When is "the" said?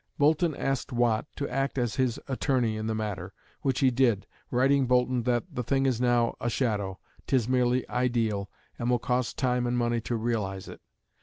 2.87-2.95, 5.53-5.61